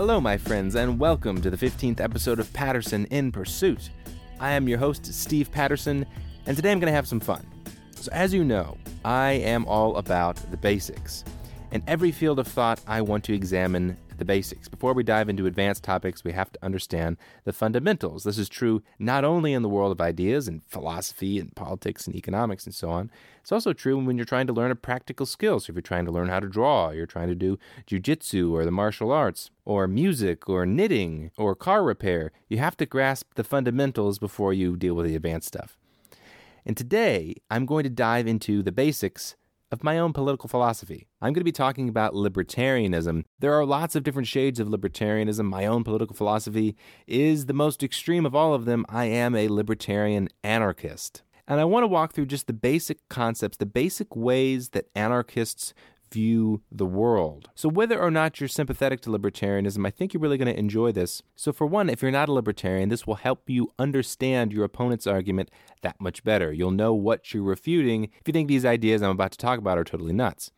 [0.00, 3.90] Hello, my friends, and welcome to the 15th episode of Patterson in Pursuit.
[4.40, 6.06] I am your host, Steve Patterson,
[6.46, 7.46] and today I'm going to have some fun.
[7.90, 11.22] So, as you know, I am all about the basics.
[11.72, 14.68] In every field of thought, I want to examine the basics.
[14.68, 18.22] Before we dive into advanced topics, we have to understand the fundamentals.
[18.22, 22.14] This is true not only in the world of ideas and philosophy and politics and
[22.14, 25.58] economics and so on, it's also true when you're trying to learn a practical skill.
[25.58, 27.58] So if you're trying to learn how to draw, you're trying to do
[27.88, 32.86] jujitsu or the martial arts, or music, or knitting, or car repair, you have to
[32.86, 35.76] grasp the fundamentals before you deal with the advanced stuff.
[36.66, 39.34] And today, I'm going to dive into the basics
[39.70, 41.06] of my own political philosophy.
[41.20, 43.24] I'm going to be talking about libertarianism.
[43.38, 45.44] There are lots of different shades of libertarianism.
[45.44, 48.84] My own political philosophy is the most extreme of all of them.
[48.88, 51.22] I am a libertarian anarchist.
[51.46, 55.74] And I want to walk through just the basic concepts, the basic ways that anarchists
[56.12, 57.50] view the world.
[57.54, 60.92] So, whether or not you're sympathetic to libertarianism, I think you're really going to enjoy
[60.92, 61.22] this.
[61.36, 65.06] So, for one, if you're not a libertarian, this will help you understand your opponent's
[65.06, 65.50] argument
[65.82, 66.52] that much better.
[66.52, 69.78] You'll know what you're refuting if you think these ideas I'm about to talk about
[69.78, 70.50] are totally nuts.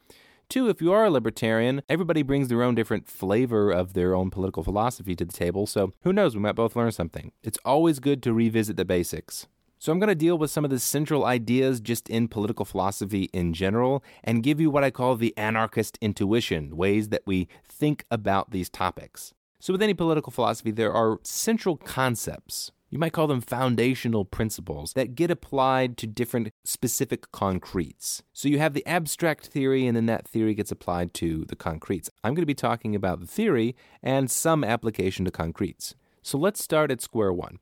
[0.49, 4.31] Two, if you are a libertarian, everybody brings their own different flavor of their own
[4.31, 7.33] political philosophy to the table, so who knows, we might both learn something.
[7.43, 9.47] It's always good to revisit the basics.
[9.83, 13.29] So, I'm going to deal with some of the central ideas just in political philosophy
[13.33, 18.05] in general and give you what I call the anarchist intuition, ways that we think
[18.09, 19.35] about these topics.
[19.59, 22.71] So, with any political philosophy, there are central concepts.
[22.91, 28.23] You might call them foundational principles that get applied to different specific concretes.
[28.33, 32.09] So you have the abstract theory, and then that theory gets applied to the concretes.
[32.23, 35.97] I'm going to be talking about the theory and some application to concretes.
[36.23, 37.59] So let's start at square one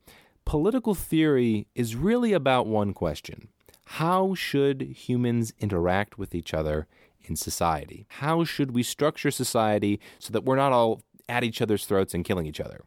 [0.51, 3.47] political theory is really about one question
[4.01, 6.89] How should humans interact with each other
[7.23, 8.09] in society?
[8.09, 12.25] How should we structure society so that we're not all at each other's throats and
[12.25, 12.81] killing each other?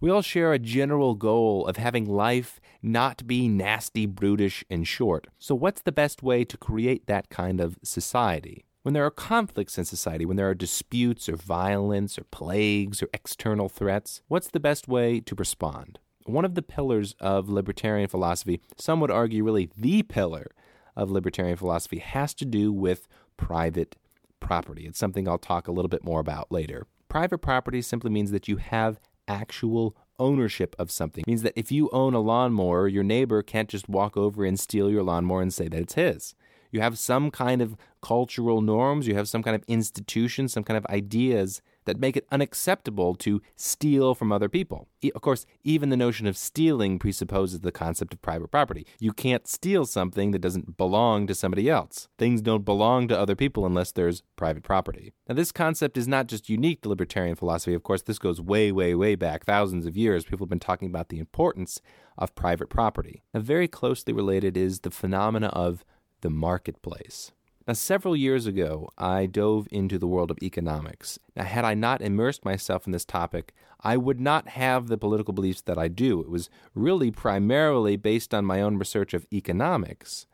[0.00, 5.26] We all share a general goal of having life not be nasty, brutish, and short.
[5.38, 8.64] So, what's the best way to create that kind of society?
[8.84, 13.10] When there are conflicts in society, when there are disputes or violence or plagues or
[13.12, 15.98] external threats, what's the best way to respond?
[16.24, 20.50] One of the pillars of libertarian philosophy, some would argue really the pillar
[20.96, 23.96] of libertarian philosophy, has to do with private
[24.40, 24.86] property.
[24.86, 26.86] It's something I'll talk a little bit more about later.
[27.08, 31.22] Private property simply means that you have actual ownership of something.
[31.22, 34.58] It means that if you own a lawnmower, your neighbor can't just walk over and
[34.58, 36.34] steal your lawnmower and say that it's his.
[36.70, 40.78] You have some kind of cultural norms, you have some kind of institution, some kind
[40.78, 44.88] of ideas that make it unacceptable to steal from other people.
[45.14, 48.86] Of course, even the notion of stealing presupposes the concept of private property.
[48.98, 52.08] You can't steal something that doesn't belong to somebody else.
[52.18, 55.12] Things don't belong to other people unless there's private property.
[55.28, 57.74] Now, this concept is not just unique to libertarian philosophy.
[57.74, 60.24] Of course, this goes way, way, way back, thousands of years.
[60.24, 61.80] People have been talking about the importance
[62.16, 63.22] of private property.
[63.34, 65.84] Now, very closely related is the phenomena of
[66.20, 67.32] the marketplace.
[67.66, 71.20] Now, several years ago, I dove into the world of economics.
[71.36, 75.32] Now, had I not immersed myself in this topic, I would not have the political
[75.32, 76.20] beliefs that I do.
[76.20, 80.26] It was really primarily based on my own research of economics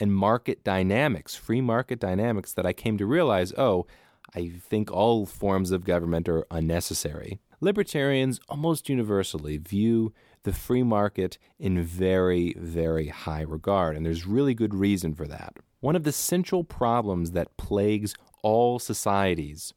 [0.00, 3.86] and market dynamics, free market dynamics, that I came to realize oh,
[4.34, 7.38] I think all forms of government are unnecessary.
[7.60, 10.12] Libertarians almost universally view
[10.42, 15.58] the free market in very, very high regard, and there's really good reason for that.
[15.82, 19.72] One of the central problems that plagues all societies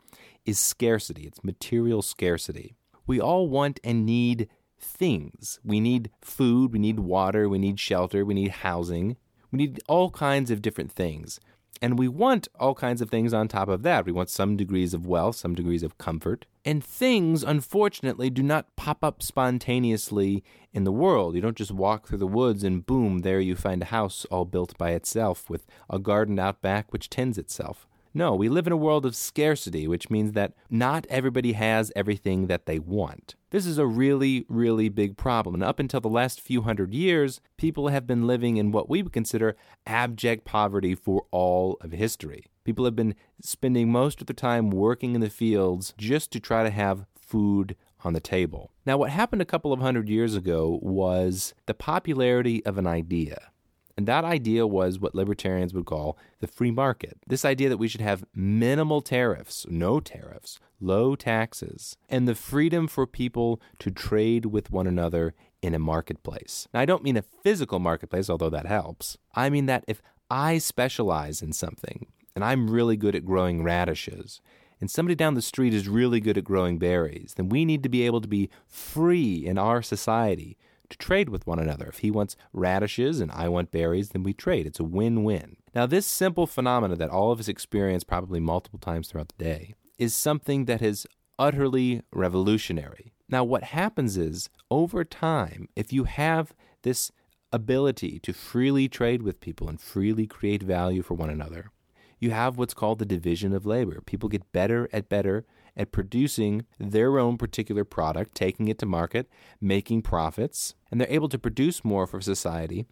[0.45, 2.75] is scarcity, it's material scarcity.
[3.07, 4.47] We all want and need
[4.79, 5.59] things.
[5.63, 9.17] We need food, we need water, we need shelter, we need housing.
[9.51, 11.39] We need all kinds of different things.
[11.81, 14.05] And we want all kinds of things on top of that.
[14.05, 16.45] We want some degrees of wealth, some degrees of comfort.
[16.63, 20.43] And things, unfortunately, do not pop up spontaneously
[20.73, 21.35] in the world.
[21.35, 24.45] You don't just walk through the woods and boom, there you find a house all
[24.45, 27.85] built by itself with a garden out back which tends itself.
[28.17, 32.47] No, we live in a world of scarcity, which means that not everybody has everything
[32.47, 33.35] that they want.
[33.49, 35.53] This is a really, really big problem.
[35.53, 39.03] And up until the last few hundred years, people have been living in what we
[39.03, 42.45] would consider abject poverty for all of history.
[42.63, 46.63] People have been spending most of their time working in the fields just to try
[46.63, 47.75] to have food
[48.05, 48.71] on the table.
[48.85, 53.51] Now, what happened a couple of hundred years ago was the popularity of an idea.
[53.97, 57.17] And that idea was what libertarians would call the free market.
[57.27, 62.87] This idea that we should have minimal tariffs, no tariffs, low taxes, and the freedom
[62.87, 66.67] for people to trade with one another in a marketplace.
[66.73, 69.17] Now, I don't mean a physical marketplace, although that helps.
[69.33, 74.41] I mean that if I specialize in something and I'm really good at growing radishes,
[74.81, 77.89] and somebody down the street is really good at growing berries, then we need to
[77.89, 80.57] be able to be free in our society
[80.89, 81.85] to trade with one another.
[81.87, 84.65] If he wants radishes and I want berries, then we trade.
[84.65, 85.57] It's a win win.
[85.73, 89.75] Now, this simple phenomena that all of us experience probably multiple times throughout the day
[89.97, 93.13] is something that is utterly revolutionary.
[93.27, 96.53] Now, what happens is over time, if you have
[96.83, 97.11] this
[97.51, 101.71] ability to freely trade with people and freely create value for one another,
[102.19, 104.01] you have what's called the division of labor.
[104.05, 105.45] People get better at better
[105.77, 109.29] at producing their own particular product, taking it to market,
[109.59, 112.85] making profits, and they're able to produce more for society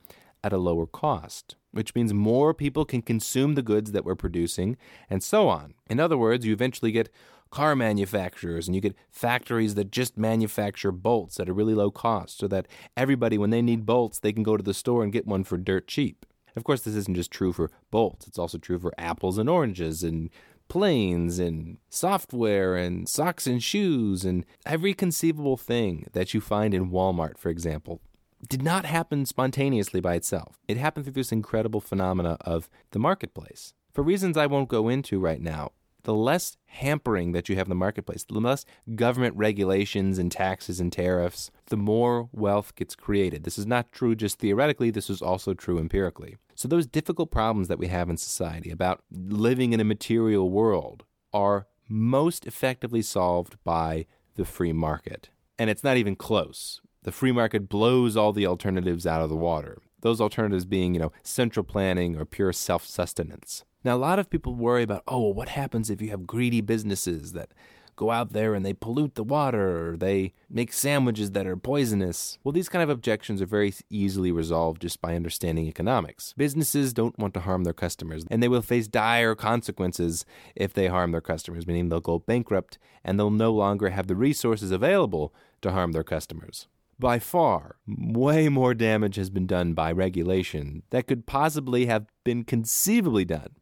[0.44, 4.76] at a lower cost, which means more people can consume the goods that we're producing,
[5.10, 5.74] and so on.
[5.90, 7.10] In other words, you eventually get
[7.50, 12.40] car manufacturers and you get factories that just manufacture bolts at a really low cost
[12.40, 15.28] so that everybody, when they need bolts, they can go to the store and get
[15.28, 16.26] one for dirt cheap.
[16.56, 20.04] Of course, this isn't just true for bolts, it's also true for apples and oranges
[20.04, 20.30] and
[20.74, 26.90] planes and software and socks and shoes and every conceivable thing that you find in
[26.90, 28.02] Walmart, for example,
[28.50, 30.58] did not happen spontaneously by itself.
[30.68, 33.76] It happened through this incredible phenomena of the marketplace.
[33.92, 35.74] For reasons I won't go into right now,
[36.04, 38.66] the less hampering that you have in the marketplace, the less
[38.96, 43.44] government regulations and taxes and tariffs, the more wealth gets created.
[43.44, 46.38] This is not true just theoretically, this is also true empirically.
[46.56, 51.04] So, those difficult problems that we have in society about living in a material world
[51.34, 54.06] are most effectively solved by
[54.36, 55.30] the free market.
[55.58, 56.82] And it's not even close.
[57.04, 59.78] The free market blows all the alternatives out of the water.
[60.02, 63.64] Those alternatives being, you know, central planning or pure self sustenance.
[63.84, 66.62] Now, a lot of people worry about, oh, well, what happens if you have greedy
[66.62, 67.50] businesses that
[67.96, 72.40] go out there and they pollute the water or they make sandwiches that are poisonous?
[72.44, 76.34] Well, these kind of objections are very easily resolved just by understanding economics.
[76.38, 80.26] Businesses don't want to harm their customers, and they will face dire consequences
[80.56, 84.16] if they harm their customers, meaning they'll go bankrupt and they'll no longer have the
[84.16, 86.68] resources available to harm their customers.
[87.00, 92.46] By far, way more damage has been done by regulation that could possibly have been
[92.46, 93.58] conceivably done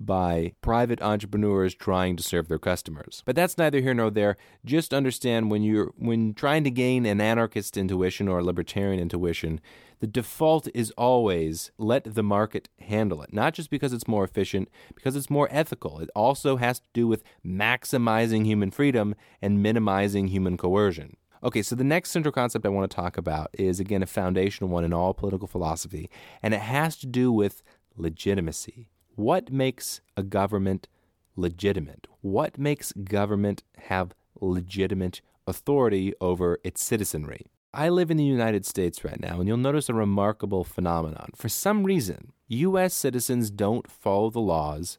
[0.00, 3.22] by private entrepreneurs trying to serve their customers.
[3.26, 4.36] But that's neither here nor there.
[4.64, 9.60] Just understand when you're when trying to gain an anarchist intuition or a libertarian intuition,
[10.00, 13.32] the default is always let the market handle it.
[13.32, 15.98] Not just because it's more efficient, because it's more ethical.
[16.00, 21.16] It also has to do with maximizing human freedom and minimizing human coercion.
[21.42, 24.70] Okay, so the next central concept I want to talk about is again a foundational
[24.70, 26.10] one in all political philosophy,
[26.42, 27.62] and it has to do with
[27.96, 28.88] legitimacy.
[29.20, 30.88] What makes a government
[31.36, 32.06] legitimate?
[32.22, 37.44] What makes government have legitimate authority over its citizenry?
[37.74, 41.32] I live in the United States right now, and you'll notice a remarkable phenomenon.
[41.36, 42.94] For some reason, U.S.
[42.94, 44.96] citizens don't follow the laws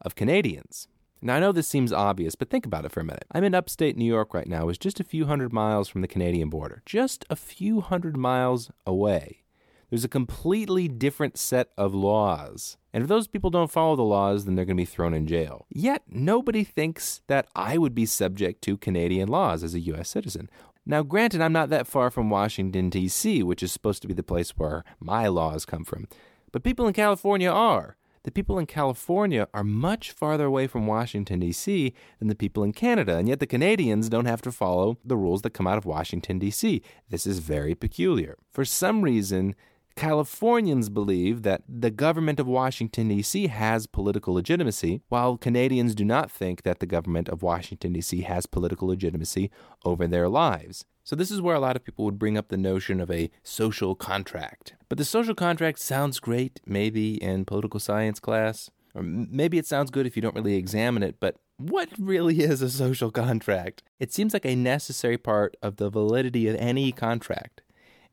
[0.00, 0.88] of Canadians.
[1.20, 3.26] Now, I know this seems obvious, but think about it for a minute.
[3.32, 6.08] I'm in upstate New York right now, is just a few hundred miles from the
[6.08, 9.42] Canadian border, just a few hundred miles away.
[9.90, 12.76] There's a completely different set of laws.
[12.92, 15.26] And if those people don't follow the laws, then they're going to be thrown in
[15.26, 15.66] jail.
[15.70, 20.10] Yet, nobody thinks that I would be subject to Canadian laws as a U.S.
[20.10, 20.50] citizen.
[20.84, 24.22] Now, granted, I'm not that far from Washington, D.C., which is supposed to be the
[24.22, 26.08] place where my laws come from.
[26.52, 27.96] But people in California are.
[28.24, 31.94] The people in California are much farther away from Washington, D.C.
[32.18, 35.42] than the people in Canada, and yet the Canadians don't have to follow the rules
[35.42, 36.82] that come out of Washington, D.C.
[37.08, 38.36] This is very peculiar.
[38.50, 39.54] For some reason,
[39.98, 43.48] Californians believe that the government of Washington, D.C.
[43.48, 48.20] has political legitimacy, while Canadians do not think that the government of Washington, D.C.
[48.20, 49.50] has political legitimacy
[49.84, 50.84] over their lives.
[51.02, 53.28] So, this is where a lot of people would bring up the notion of a
[53.42, 54.74] social contract.
[54.88, 59.90] But the social contract sounds great, maybe in political science class, or maybe it sounds
[59.90, 63.82] good if you don't really examine it, but what really is a social contract?
[63.98, 67.62] It seems like a necessary part of the validity of any contract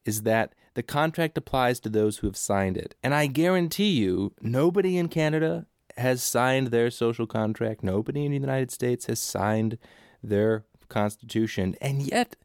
[0.03, 2.95] is that the contract applies to those who have signed it.
[3.01, 5.65] And I guarantee you, nobody in Canada
[5.97, 7.83] has signed their social contract.
[7.83, 9.77] Nobody in the United States has signed
[10.21, 11.75] their constitution.
[11.81, 12.35] And yet,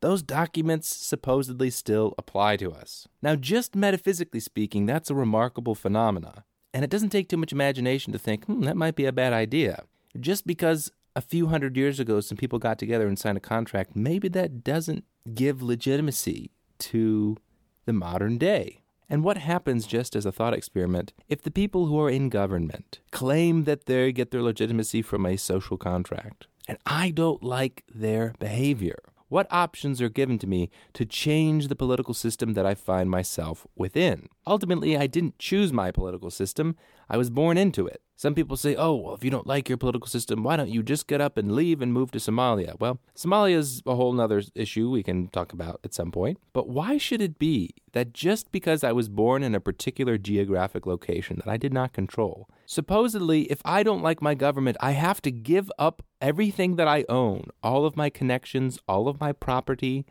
[0.00, 3.08] those documents supposedly still apply to us.
[3.22, 6.44] Now, just metaphysically speaking, that's a remarkable phenomena.
[6.72, 9.32] And it doesn't take too much imagination to think, hmm, that might be a bad
[9.32, 9.84] idea.
[10.18, 13.96] Just because a few hundred years ago some people got together and signed a contract,
[13.96, 15.04] maybe that doesn't
[15.34, 17.36] give legitimacy to
[17.84, 18.80] the modern day.
[19.08, 23.00] And what happens, just as a thought experiment, if the people who are in government
[23.10, 28.34] claim that they get their legitimacy from a social contract, and I don't like their
[28.38, 28.98] behavior?
[29.28, 33.66] What options are given to me to change the political system that I find myself
[33.74, 34.28] within?
[34.46, 36.76] Ultimately, I didn't choose my political system,
[37.08, 38.00] I was born into it.
[38.16, 40.82] Some people say, oh, well, if you don't like your political system, why don't you
[40.82, 42.78] just get up and leave and move to Somalia?
[42.78, 46.38] Well, Somalia is a whole other issue we can talk about at some point.
[46.52, 50.86] But why should it be that just because I was born in a particular geographic
[50.86, 55.20] location that I did not control, supposedly, if I don't like my government, I have
[55.22, 60.06] to give up everything that I own, all of my connections, all of my property,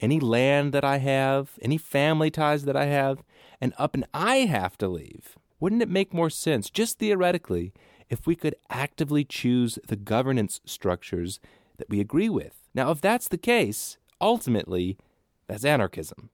[0.00, 3.22] any land that I have, any family ties that I have,
[3.60, 5.36] and up and I have to leave?
[5.60, 7.72] Wouldn't it make more sense, just theoretically,
[8.10, 11.40] if we could actively choose the governance structures
[11.78, 12.68] that we agree with?
[12.74, 14.98] Now, if that's the case, ultimately,
[15.46, 16.30] that's anarchism.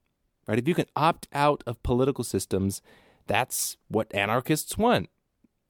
[0.47, 0.59] Right?
[0.59, 2.83] If you can opt out of political systems,
[3.27, 5.09] that's what anarchists want.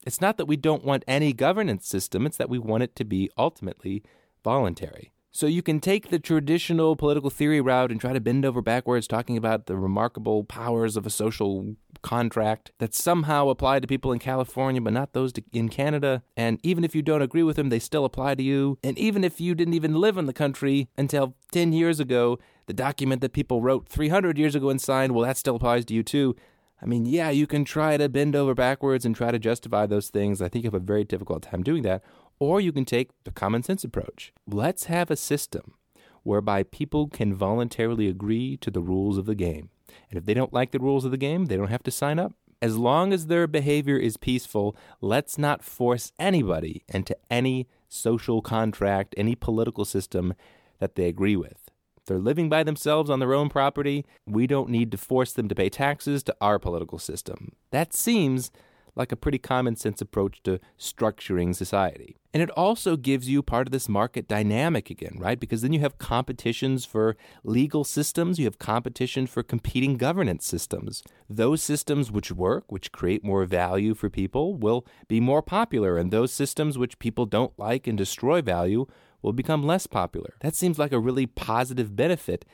[0.05, 3.05] It's not that we don't want any governance system, it's that we want it to
[3.05, 4.01] be ultimately
[4.43, 5.11] voluntary.
[5.33, 9.07] So you can take the traditional political theory route and try to bend over backwards,
[9.07, 14.19] talking about the remarkable powers of a social contract that somehow apply to people in
[14.19, 16.21] California, but not those in Canada.
[16.35, 18.77] And even if you don't agree with them, they still apply to you.
[18.83, 22.73] And even if you didn't even live in the country until 10 years ago, the
[22.73, 26.03] document that people wrote 300 years ago and signed, well, that still applies to you
[26.03, 26.35] too.
[26.81, 30.09] I mean, yeah, you can try to bend over backwards and try to justify those
[30.09, 30.41] things.
[30.41, 32.03] I think you have a very difficult time doing that.
[32.41, 34.33] Or you can take the common sense approach.
[34.47, 35.75] Let's have a system
[36.23, 39.69] whereby people can voluntarily agree to the rules of the game.
[40.09, 42.17] And if they don't like the rules of the game, they don't have to sign
[42.17, 42.33] up.
[42.59, 49.13] As long as their behavior is peaceful, let's not force anybody into any social contract,
[49.17, 50.33] any political system
[50.79, 51.69] that they agree with.
[51.95, 55.47] If they're living by themselves on their own property, we don't need to force them
[55.47, 57.51] to pay taxes to our political system.
[57.69, 58.49] That seems
[58.95, 62.17] like a pretty common sense approach to structuring society.
[62.33, 65.39] And it also gives you part of this market dynamic again, right?
[65.39, 71.03] Because then you have competitions for legal systems, you have competition for competing governance systems.
[71.29, 76.09] Those systems which work, which create more value for people, will be more popular, and
[76.09, 78.85] those systems which people don't like and destroy value
[79.21, 80.35] will become less popular.
[80.39, 82.45] That seems like a really positive benefit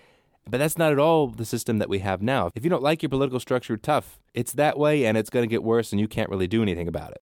[0.49, 2.49] but that's not at all the system that we have now.
[2.55, 4.19] If you don't like your political structure, tough.
[4.33, 6.87] It's that way and it's going to get worse and you can't really do anything
[6.87, 7.21] about it.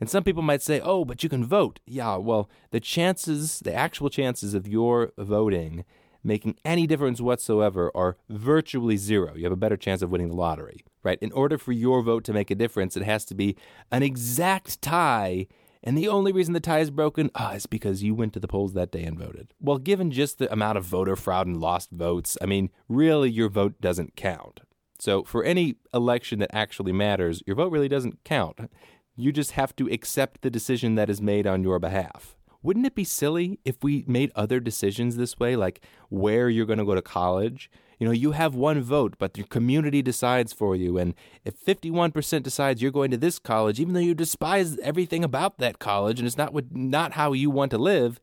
[0.00, 1.80] And some people might say, oh, but you can vote.
[1.86, 5.84] Yeah, well, the chances, the actual chances of your voting
[6.24, 9.34] making any difference whatsoever are virtually zero.
[9.36, 11.18] You have a better chance of winning the lottery, right?
[11.20, 13.56] In order for your vote to make a difference, it has to be
[13.92, 15.46] an exact tie
[15.84, 18.48] and the only reason the tie is broken ah, is because you went to the
[18.48, 19.52] polls that day and voted.
[19.60, 23.50] Well, given just the amount of voter fraud and lost votes, I mean, really your
[23.50, 24.60] vote doesn't count.
[24.98, 28.70] So for any election that actually matters, your vote really doesn't count.
[29.14, 32.34] You just have to accept the decision that is made on your behalf.
[32.62, 36.78] Wouldn't it be silly if we made other decisions this way, like where you're going
[36.78, 37.70] to go to college?
[37.98, 40.98] You know, you have one vote, but your community decides for you.
[40.98, 45.58] And if 51% decides you're going to this college, even though you despise everything about
[45.58, 48.20] that college and it's not what, not how you want to live,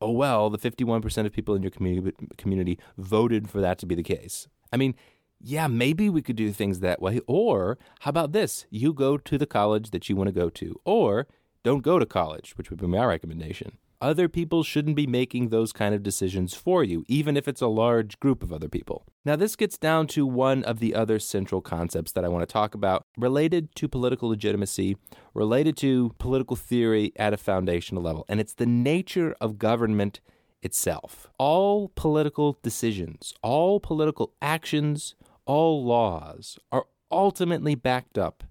[0.00, 3.94] oh well, the 51% of people in your community community voted for that to be
[3.94, 4.48] the case.
[4.72, 4.94] I mean,
[5.42, 7.20] yeah, maybe we could do things that way.
[7.26, 8.66] Or how about this?
[8.70, 11.26] You go to the college that you want to go to, or
[11.62, 13.78] don't go to college, which would be my recommendation.
[14.02, 17.66] Other people shouldn't be making those kind of decisions for you, even if it's a
[17.66, 19.04] large group of other people.
[19.26, 22.52] Now, this gets down to one of the other central concepts that I want to
[22.52, 24.96] talk about related to political legitimacy,
[25.34, 30.20] related to political theory at a foundational level, and it's the nature of government
[30.62, 31.28] itself.
[31.38, 35.14] All political decisions, all political actions,
[35.44, 38.44] all laws are ultimately backed up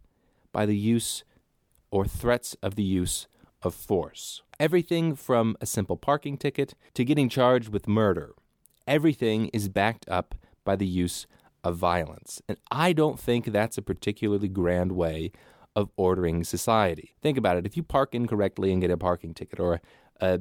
[0.52, 1.24] by the use
[1.90, 3.28] or threats of the use
[3.64, 4.44] of force.
[4.60, 8.34] Everything from a simple parking ticket to getting charged with murder,
[8.86, 10.36] everything is backed up
[10.66, 11.28] by the use
[11.64, 12.42] of violence.
[12.50, 15.32] And I don't think that's a particularly grand way
[15.76, 17.16] of ordering society.
[17.22, 17.66] Think about it.
[17.66, 19.80] If you park incorrectly and get a parking ticket, or
[20.20, 20.40] a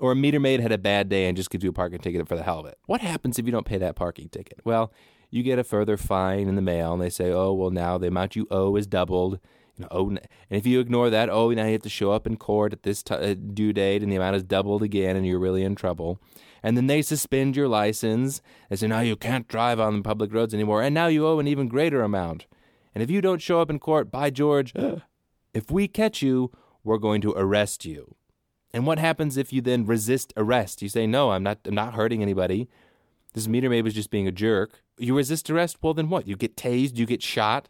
[0.00, 2.26] or a meter maid had a bad day and just gives you a parking ticket
[2.26, 2.78] for the hell of it.
[2.86, 4.60] What happens if you don't pay that parking ticket?
[4.64, 4.92] Well,
[5.30, 8.08] you get a further fine in the mail, and they say, "Oh, well, now the
[8.08, 9.38] amount you owe is doubled."
[9.80, 10.20] Know, oh, and
[10.50, 13.02] if you ignore that, oh, now you have to show up in court at this
[13.02, 16.20] t- uh, due date, and the amount is doubled again, and you're really in trouble.
[16.62, 18.42] And then they suspend your license.
[18.68, 21.38] They say now you can't drive on the public roads anymore, and now you owe
[21.38, 22.46] an even greater amount.
[22.94, 24.74] And if you don't show up in court, by George,
[25.54, 26.50] if we catch you,
[26.84, 28.14] we're going to arrest you.
[28.72, 30.82] And what happens if you then resist arrest?
[30.82, 32.68] You say, no, I'm not, I'm not hurting anybody.
[33.32, 34.82] This meter maid was just being a jerk.
[34.98, 36.26] You resist arrest, well, then what?
[36.28, 37.68] You get tased, you get shot.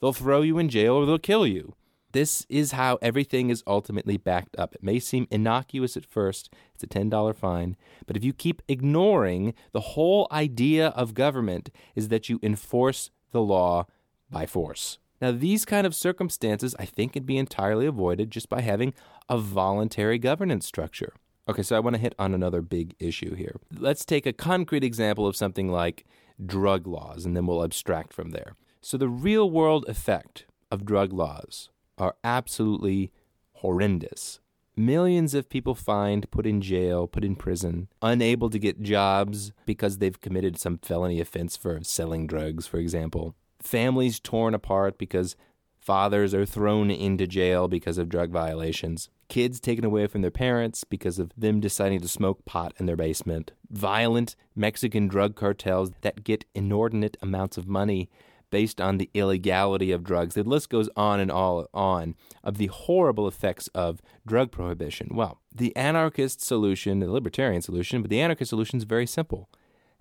[0.00, 1.74] They'll throw you in jail or they'll kill you.
[2.12, 4.74] This is how everything is ultimately backed up.
[4.74, 7.76] It may seem innocuous at first, it's a $10 fine,
[8.06, 13.40] but if you keep ignoring the whole idea of government is that you enforce the
[13.40, 13.86] law
[14.28, 14.98] by force.
[15.20, 18.94] Now, these kind of circumstances, I think, can be entirely avoided just by having
[19.28, 21.12] a voluntary governance structure.
[21.48, 23.56] Okay, so I want to hit on another big issue here.
[23.76, 26.06] Let's take a concrete example of something like
[26.44, 28.56] drug laws, and then we'll abstract from there.
[28.82, 31.68] So, the real world effect of drug laws
[31.98, 33.12] are absolutely
[33.54, 34.40] horrendous.
[34.74, 39.98] Millions of people fined, put in jail, put in prison, unable to get jobs because
[39.98, 43.34] they've committed some felony offense for selling drugs, for example.
[43.60, 45.36] Families torn apart because
[45.78, 49.10] fathers are thrown into jail because of drug violations.
[49.28, 52.96] Kids taken away from their parents because of them deciding to smoke pot in their
[52.96, 53.52] basement.
[53.70, 58.08] Violent Mexican drug cartels that get inordinate amounts of money
[58.50, 60.34] based on the illegality of drugs.
[60.34, 65.10] The list goes on and all on of the horrible effects of drug prohibition.
[65.12, 69.48] Well, the anarchist solution, the libertarian solution, but the anarchist solution is very simple.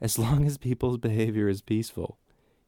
[0.02, 2.18] As long as people's behavior is peaceful,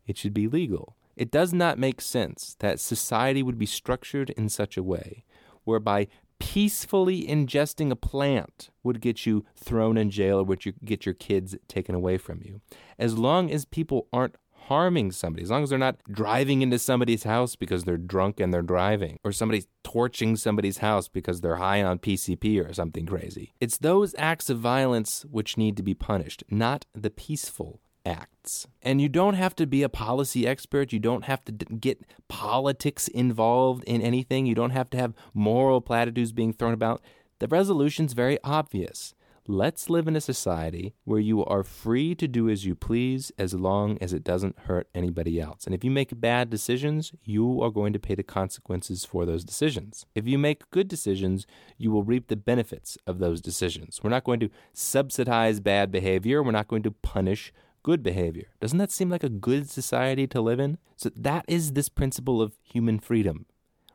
[0.06, 0.96] it should be legal.
[1.16, 5.26] It does not make sense that society would be structured in such a way
[5.64, 6.08] whereby
[6.40, 11.14] peacefully ingesting a plant would get you thrown in jail or would you get your
[11.14, 12.62] kids taken away from you.
[12.98, 14.36] As long as people aren't
[14.68, 18.54] harming somebody, as long as they're not driving into somebody's house because they're drunk and
[18.54, 23.54] they're driving, or somebody's torching somebody's house because they're high on PCP or something crazy.
[23.60, 28.68] It's those acts of violence which need to be punished, not the peaceful acts.
[28.82, 30.92] And you don't have to be a policy expert.
[30.92, 34.46] You don't have to d- get politics involved in anything.
[34.46, 37.02] You don't have to have moral platitudes being thrown about.
[37.40, 39.14] The resolution's very obvious.
[39.48, 43.56] Let's live in a society where you are free to do as you please as
[43.56, 45.66] long as it doesn't hurt anybody else.
[45.66, 49.44] And if you make bad decisions, you are going to pay the consequences for those
[49.44, 50.06] decisions.
[50.14, 51.48] If you make good decisions,
[51.80, 54.00] you will reap the benefits of those decisions.
[54.04, 58.50] We're not going to subsidize bad behavior, we're not going to punish good behavior.
[58.60, 60.78] Doesn't that seem like a good society to live in?
[60.98, 63.48] So that is this principle of human freedom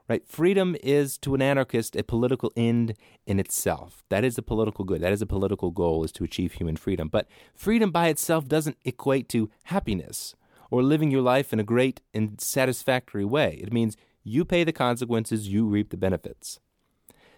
[0.09, 0.27] right?
[0.27, 2.95] Freedom is to an anarchist a political end
[3.27, 4.05] in itself.
[4.09, 5.01] That is a political good.
[5.01, 7.09] That is a political goal is to achieve human freedom.
[7.09, 10.35] But freedom by itself doesn't equate to happiness
[10.71, 13.59] or living your life in a great and satisfactory way.
[13.63, 16.59] It means you pay the consequences, you reap the benefits.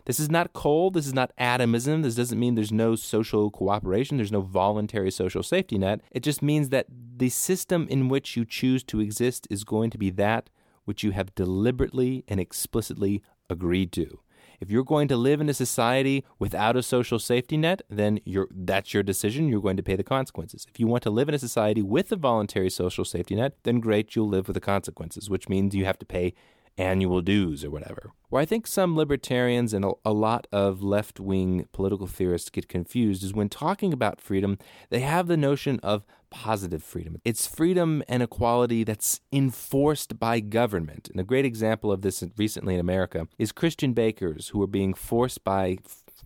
[0.08, 0.94] This is not cold.
[0.94, 2.00] This is not atomism.
[2.00, 4.16] This doesn't mean there's no social cooperation.
[4.16, 6.00] There's no voluntary social safety net.
[6.10, 9.98] It just means that the system in which you choose to exist is going to
[9.98, 10.48] be that
[10.88, 14.20] which you have deliberately and explicitly agreed to.
[14.58, 18.20] If you're going to live in a society without a social safety net, then
[18.50, 19.48] that's your decision.
[19.48, 20.66] You're going to pay the consequences.
[20.66, 23.80] If you want to live in a society with a voluntary social safety net, then
[23.80, 26.32] great, you'll live with the consequences, which means you have to pay
[26.78, 28.12] annual dues or whatever.
[28.28, 33.22] Where I think some libertarians and a, lot of left wing political theorists get confused
[33.22, 34.58] is when talking about freedom,
[34.90, 37.20] they have the notion of positive freedom.
[37.24, 41.08] It's freedom and equality that's enforced by government.
[41.10, 44.94] And a great example of this recently in America is Christian bakers who are being
[44.94, 45.78] forced by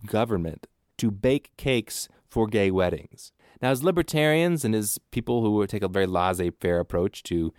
[0.05, 3.31] government to bake cakes for gay weddings.
[3.61, 7.53] Now, as libertarians and as people who take a very laissez faire approach to,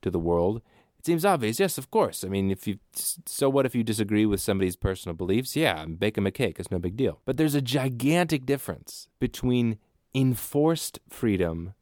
[0.00, 0.62] to the world,
[1.00, 1.58] it seems obvious.
[1.58, 2.22] Yes, of course.
[2.24, 5.56] I mean, if you so what if you disagree with somebody's personal beliefs?
[5.56, 6.60] Yeah, bake them a cake.
[6.60, 7.22] It's no big deal.
[7.24, 9.78] But there's a gigantic difference between
[10.14, 11.72] enforced freedom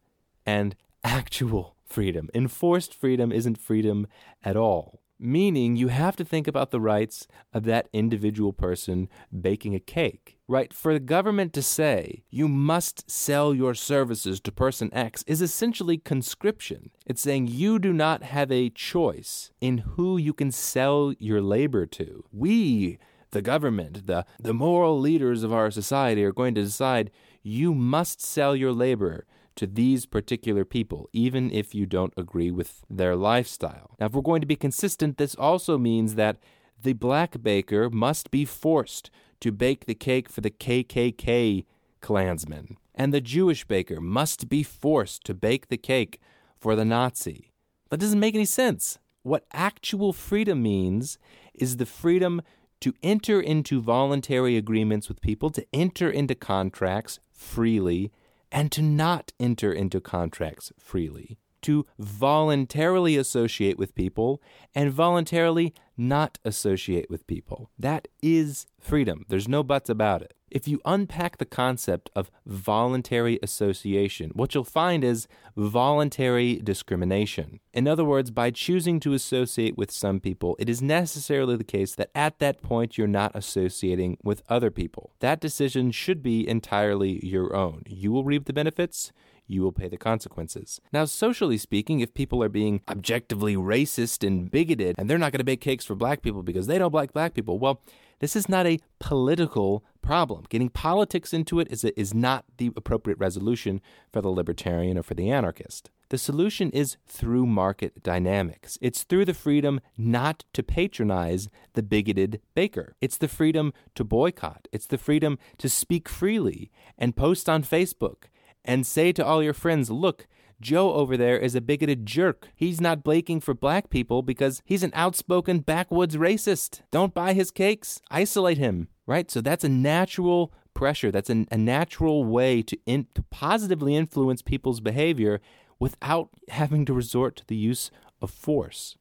[0.46, 2.30] and actual freedom.
[2.32, 4.06] Enforced freedom isn't freedom
[4.44, 9.74] at all meaning you have to think about the rights of that individual person baking
[9.74, 10.36] a cake.
[10.46, 10.72] Right?
[10.72, 15.98] For the government to say you must sell your services to person X is essentially
[15.98, 16.90] conscription.
[17.04, 21.84] It's saying you do not have a choice in who you can sell your labor
[21.86, 22.24] to.
[22.32, 22.98] We,
[23.30, 27.10] the government, the, the moral leaders of our society, are going to decide
[27.42, 29.26] you must sell your labor
[29.58, 33.96] to these particular people, even if you don't agree with their lifestyle.
[33.98, 36.36] Now, if we're going to be consistent, this also means that
[36.80, 41.64] the black baker must be forced to bake the cake for the KKK
[42.00, 46.20] Klansmen, and the Jewish baker must be forced to bake the cake
[46.56, 47.50] for the Nazi.
[47.90, 49.00] That doesn't make any sense.
[49.24, 51.18] What actual freedom means
[51.52, 52.42] is the freedom
[52.80, 58.12] to enter into voluntary agreements with people, to enter into contracts freely,
[58.50, 64.42] and to not enter into contracts freely, to voluntarily associate with people
[64.74, 67.70] and voluntarily not associate with people.
[67.78, 69.24] That is freedom.
[69.28, 70.34] There's no buts about it.
[70.50, 77.60] If you unpack the concept of voluntary association, what you'll find is voluntary discrimination.
[77.74, 81.94] In other words, by choosing to associate with some people, it is necessarily the case
[81.96, 85.12] that at that point you're not associating with other people.
[85.20, 87.82] That decision should be entirely your own.
[87.86, 89.12] You will reap the benefits,
[89.48, 90.80] you will pay the consequences.
[90.92, 95.38] Now, socially speaking, if people are being objectively racist and bigoted, and they're not going
[95.38, 97.80] to bake cakes for black people because they don't like black people, well,
[98.20, 100.44] this is not a political problem.
[100.48, 103.80] Getting politics into it is, a, is not the appropriate resolution
[104.12, 105.90] for the libertarian or for the anarchist.
[106.10, 108.78] The solution is through market dynamics.
[108.80, 112.94] It's through the freedom not to patronize the bigoted baker.
[113.00, 114.68] It's the freedom to boycott.
[114.72, 118.24] It's the freedom to speak freely and post on Facebook
[118.68, 120.28] and say to all your friends, look,
[120.60, 122.48] Joe over there is a bigoted jerk.
[122.54, 126.82] He's not blaking for black people because he's an outspoken backwoods racist.
[126.90, 128.02] Don't buy his cakes.
[128.10, 129.30] Isolate him, right?
[129.30, 131.10] So that's a natural pressure.
[131.10, 135.40] That's a, a natural way to, in, to positively influence people's behavior
[135.78, 138.96] without having to resort to the use of force.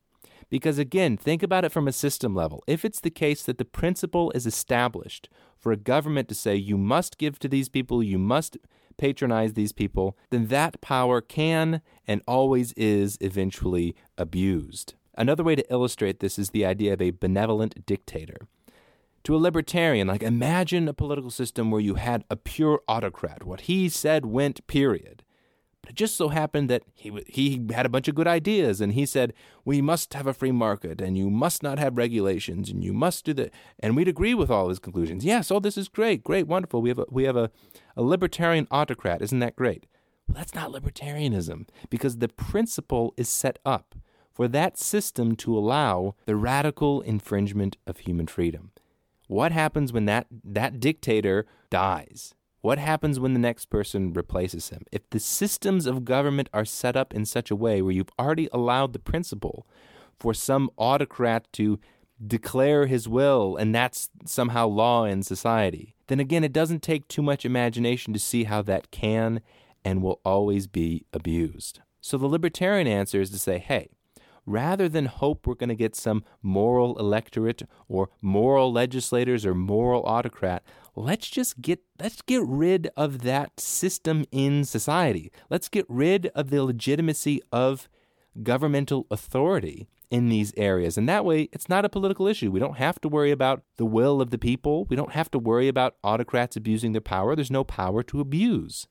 [0.49, 2.63] Because again, think about it from a system level.
[2.67, 5.27] If it's the case that the principle is established
[5.58, 8.58] for a government to say you must give to these people, you must
[8.97, 14.95] patronize these people, then that power can and always is eventually abused.
[15.15, 18.38] Another way to illustrate this is the idea of a benevolent dictator.
[19.23, 23.43] To a libertarian, like imagine a political system where you had a pure autocrat.
[23.43, 25.23] What he said went, period.
[25.88, 29.06] It just so happened that he he had a bunch of good ideas, and he
[29.06, 32.93] said we must have a free market, and you must not have regulations, and you
[32.93, 33.54] must do that.
[33.80, 35.23] And we'd agree with all his conclusions.
[35.23, 36.82] Yes, all this is great, great, wonderful.
[36.82, 37.52] We have a, we have a,
[37.95, 39.21] a libertarian autocrat.
[39.21, 39.86] Isn't that great?
[40.28, 43.95] Well, that's not libertarianism because the principle is set up
[44.34, 48.71] for that system to allow the radical infringement of human freedom.
[49.28, 52.36] What happens when that, that dictator dies?
[52.67, 54.84] What happens when the next person replaces him?
[54.91, 58.49] If the systems of government are set up in such a way where you've already
[58.51, 59.65] allowed the principle
[60.19, 61.80] for some autocrat to
[62.27, 67.21] declare his will and that's somehow law in society, then again, it doesn't take too
[67.21, 69.39] much imagination to see how that can
[69.86, 71.80] and will always be abused.
[72.01, 73.91] So the libertarian answer is to say, hey,
[74.47, 80.01] rather than hope we're going to get some moral electorate or moral legislators or moral
[80.03, 80.63] autocrat,
[80.95, 85.31] let's just get let's get rid of that system in society.
[85.49, 87.88] Let's get rid of the legitimacy of
[88.41, 90.97] governmental authority in these areas.
[90.97, 92.49] And that way, it's not a political issue.
[92.49, 94.86] We don't have to worry about the will of the people.
[94.86, 97.36] We don't have to worry about autocrats abusing their power.
[97.36, 98.88] There's no power to abuse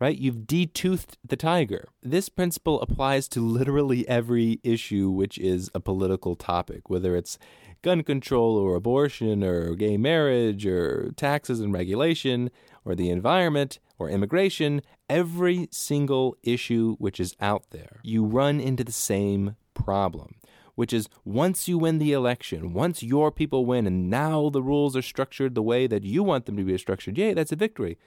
[0.00, 0.16] right?
[0.16, 1.88] You've detoothed the tiger.
[2.02, 7.38] This principle applies to literally every issue which is a political topic, whether it's
[7.82, 12.50] gun control or abortion or gay marriage or taxes and regulation
[12.84, 18.84] or the environment or immigration, every single issue which is out there, you run into
[18.84, 20.34] the same problem.
[20.76, 24.96] Which is once you win the election, once your people win, and now the rules
[24.96, 27.98] are structured the way that you want them to be structured, yay, that's a victory.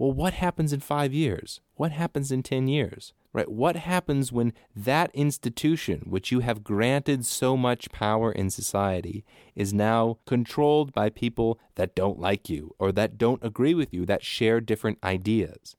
[0.00, 1.60] Well, what happens in five years?
[1.74, 3.12] What happens in 10 years?
[3.34, 3.50] Right?
[3.50, 9.74] What happens when that institution, which you have granted so much power in society, is
[9.74, 14.24] now controlled by people that don't like you or that don't agree with you, that
[14.24, 15.76] share different ideas?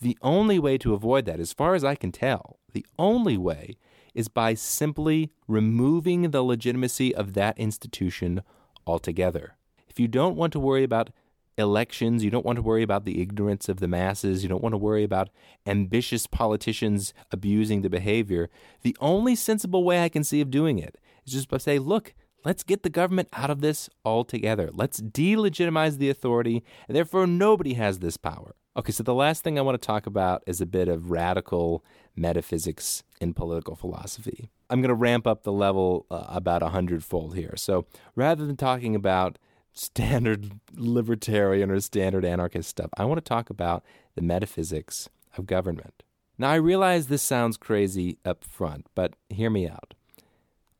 [0.00, 3.76] The only way to avoid that, as far as I can tell, the only way
[4.12, 8.42] is by simply removing the legitimacy of that institution
[8.88, 9.54] altogether.
[9.88, 11.10] If you don't want to worry about
[11.58, 12.24] elections.
[12.24, 14.42] You don't want to worry about the ignorance of the masses.
[14.42, 15.30] You don't want to worry about
[15.66, 18.48] ambitious politicians abusing the behavior.
[18.82, 22.14] The only sensible way I can see of doing it is just by saying, look,
[22.44, 24.70] let's get the government out of this altogether.
[24.72, 28.54] Let's delegitimize the authority, and therefore nobody has this power.
[28.74, 31.84] Okay, so the last thing I want to talk about is a bit of radical
[32.16, 34.48] metaphysics in political philosophy.
[34.70, 37.52] I'm going to ramp up the level uh, about a hundredfold here.
[37.56, 37.84] So
[38.16, 39.38] rather than talking about
[39.72, 42.90] standard libertarian or standard anarchist stuff.
[42.96, 46.02] I want to talk about the metaphysics of government.
[46.38, 49.94] Now, I realize this sounds crazy up front, but hear me out.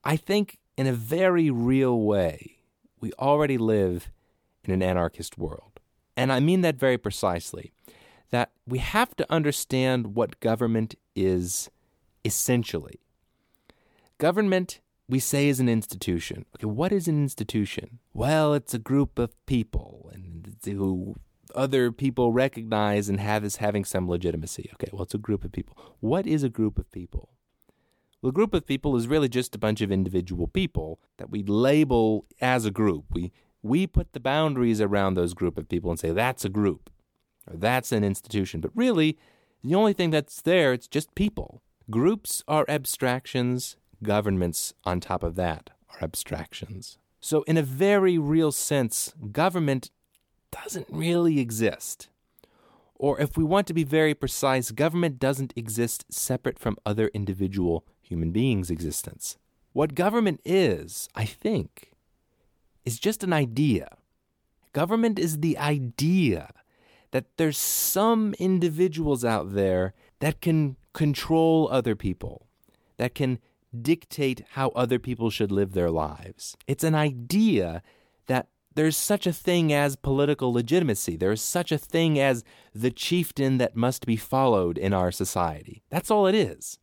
[0.04, 2.58] I think in a very real way,
[3.00, 4.10] we already live
[4.64, 5.80] in an anarchist world.
[6.16, 7.72] And I mean that very precisely.
[8.30, 11.70] That we have to understand what government is
[12.24, 13.00] essentially.
[14.18, 14.80] Government
[15.12, 16.46] we say is an institution.
[16.56, 17.98] Okay, what is an institution?
[18.14, 21.16] Well, it's a group of people and who
[21.54, 24.70] other people recognize and have as having some legitimacy.
[24.72, 25.76] Okay, well, it's a group of people.
[26.00, 27.28] What is a group of people?
[28.22, 31.42] Well, a group of people is really just a bunch of individual people that we
[31.42, 33.04] label as a group.
[33.10, 36.88] We we put the boundaries around those group of people and say that's a group
[37.46, 38.62] or that's an institution.
[38.62, 39.18] But really,
[39.62, 41.62] the only thing that's there, it's just people.
[41.90, 46.98] Groups are abstractions governments on top of that are abstractions.
[47.20, 49.90] So, in a very real sense, government
[50.50, 52.08] doesn't really exist.
[52.94, 57.84] Or if we want to be very precise, government doesn't exist separate from other individual
[58.00, 59.36] human beings' existence.
[59.72, 61.92] What government is, I think,
[62.84, 63.96] is just an idea.
[64.72, 66.50] Government is the idea
[67.10, 72.46] that there's some individuals out there that can control other people,
[72.98, 73.38] that can
[73.80, 76.56] dictate how other people should live their lives.
[76.66, 77.82] It's an idea
[78.26, 81.16] that there's such a thing as political legitimacy.
[81.16, 85.82] There is such a thing as the chieftain that must be followed in our society.
[85.90, 86.78] That's all it is.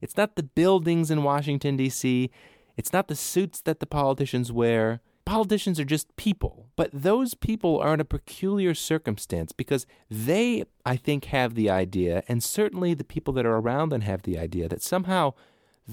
[0.00, 2.30] It's not the buildings in Washington, D.C.,
[2.76, 5.02] it's not the suits that the politicians wear.
[5.26, 6.70] Politicians are just people.
[6.76, 12.22] But those people are in a peculiar circumstance because they, I think, have the idea,
[12.26, 15.34] and certainly the people that are around them have the idea that somehow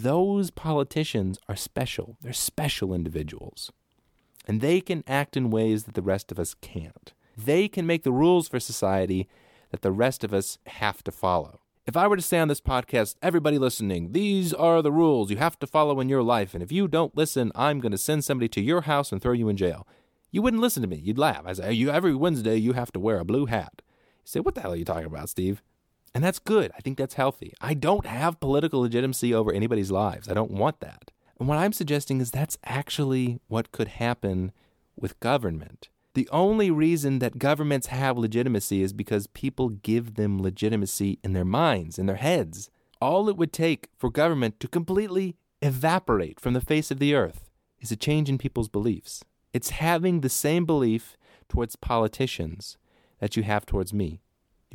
[0.03, 2.17] those politicians are special.
[2.21, 3.71] They're special individuals
[4.47, 7.13] and they can act in ways that the rest of us can't.
[7.37, 9.27] They can make the rules for society
[9.71, 11.59] that the rest of us have to follow.
[11.85, 15.37] If I were to say on this podcast, everybody listening, these are the rules you
[15.37, 18.25] have to follow in your life, and if you don't listen, I'm going to send
[18.25, 19.87] somebody to your house and throw you in jail.
[20.31, 20.97] You wouldn't listen to me.
[20.97, 21.43] You'd laugh.
[21.45, 23.73] I say, every Wednesday you have to wear a blue hat.
[23.77, 25.61] You say, what the hell are you talking about, Steve?
[26.13, 26.71] And that's good.
[26.75, 27.53] I think that's healthy.
[27.61, 30.27] I don't have political legitimacy over anybody's lives.
[30.27, 31.11] I don't want that.
[31.39, 34.51] And what I'm suggesting is that's actually what could happen
[34.95, 35.89] with government.
[36.15, 41.45] The only reason that governments have legitimacy is because people give them legitimacy in their
[41.45, 42.71] minds, in their heads.
[42.99, 47.51] All it would take for government to completely evaporate from the face of the earth
[47.79, 49.23] is a change in people's beliefs.
[49.53, 51.17] It's having the same belief
[51.47, 52.77] towards politicians
[53.19, 54.19] that you have towards me.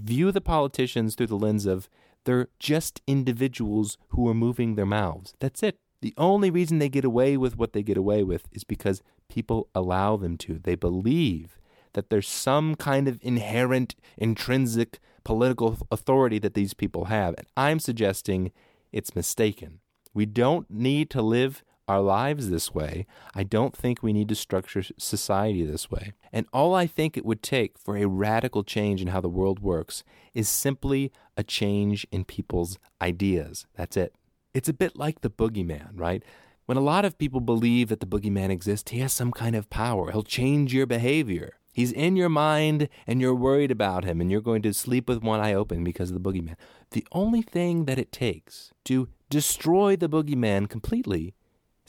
[0.02, 1.88] View the politicians through the lens of
[2.24, 5.34] they're just individuals who are moving their mouths.
[5.38, 5.76] That's it.
[6.00, 9.68] The only reason they get away with what they get away with is because people
[9.74, 10.58] allow them to.
[10.58, 11.58] They believe
[11.92, 17.34] that there's some kind of inherent, intrinsic political authority that these people have.
[17.38, 18.50] And I'm suggesting
[18.90, 19.80] it's mistaken.
[20.12, 23.06] We don't need to live our lives this way.
[23.34, 26.12] I don't think we need to structure society this way.
[26.32, 29.60] And all I think it would take for a radical change in how the world
[29.60, 33.66] works is simply a change in people's ideas.
[33.74, 34.14] That's it.
[34.54, 36.22] It's a bit like the boogeyman, right?
[36.66, 39.68] When a lot of people believe that the boogeyman exists, he has some kind of
[39.70, 40.10] power.
[40.10, 41.58] He'll change your behavior.
[41.72, 45.22] He's in your mind and you're worried about him and you're going to sleep with
[45.22, 46.56] one eye open because of the boogeyman.
[46.90, 51.34] The only thing that it takes to destroy the boogeyman completely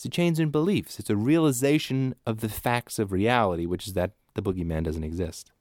[0.04, 1.00] is a change in beliefs.
[1.00, 5.52] It's a realization of the facts of reality, which is that the boogeyman doesn't exist.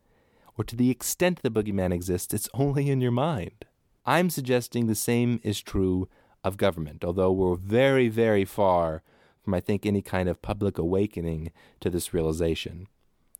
[0.58, 3.64] Or to the extent the boogeyman exists, it's only in your mind.
[4.04, 6.08] I'm suggesting the same is true
[6.42, 9.02] of government, although we're very, very far
[9.44, 12.88] from, I think, any kind of public awakening to this realization.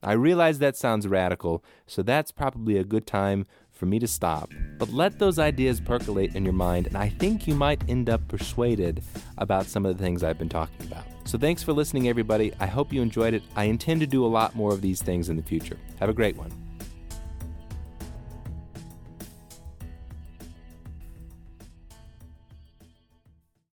[0.04, 3.46] I realize that sounds radical, so that's probably a good time
[3.82, 4.48] for me to stop.
[4.78, 8.20] But let those ideas percolate in your mind, and I think you might end up
[8.28, 9.02] persuaded
[9.38, 11.02] about some of the things I've been talking about.
[11.24, 12.52] So thanks for listening, everybody.
[12.60, 13.42] I hope you enjoyed it.
[13.56, 15.76] I intend to do a lot more of these things in the future.
[15.98, 16.52] Have a great one.